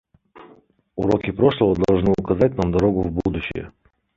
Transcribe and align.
Уроки 0.95 1.29
прошлого 1.29 1.75
должны 1.87 2.11
указать 2.17 2.57
нам 2.57 2.71
дорогу 2.71 3.01
в 3.03 3.11
будущее. 3.11 3.71